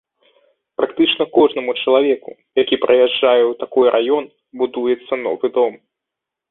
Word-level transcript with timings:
Практычна 0.79 1.23
кожнаму 1.37 1.75
чалавеку, 1.81 2.31
які 2.63 2.75
прыязджае 2.87 3.43
ў 3.45 3.53
такой 3.63 3.87
раён, 3.99 4.25
будуецца 4.65 5.13
новы 5.29 5.47
дом. 5.61 5.73